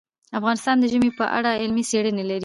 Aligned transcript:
افغانستان 0.39 0.75
د 0.79 0.85
ژمی 0.91 1.11
په 1.19 1.25
اړه 1.37 1.51
علمي 1.61 1.83
څېړنې 1.89 2.23
لري. 2.29 2.39